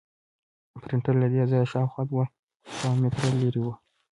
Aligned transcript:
پرنټر 0.81 1.13
له 1.21 1.27
دې 1.33 1.43
ځایه 1.51 1.69
شاوخوا 1.71 2.03
دوه 2.11 2.25
سوه 2.79 2.93
متره 3.01 3.29
لرې 3.41 3.61
و. 3.63 3.67